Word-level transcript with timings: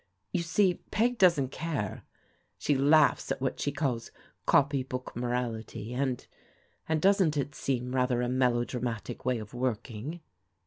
You 0.31 0.41
see. 0.41 0.81
Peg 0.89 1.19
doesn't 1.19 1.51
care. 1.51 2.05
She 2.57 2.75
laughs 2.75 3.31
at 3.31 3.39
what 3.39 3.59
she 3.59 3.71
calls 3.71 4.09
* 4.29 4.45
copy 4.47 4.81
book 4.81 5.15
morality'; 5.15 5.93
and— 5.93 6.25
^and 6.89 6.99
doesn't 6.99 7.37
it 7.37 7.53
seem 7.53 7.93
rather 7.93 8.23
a 8.23 8.27
melodramatic 8.27 9.25
way 9.25 9.37
of 9.37 9.53
working? 9.53 10.21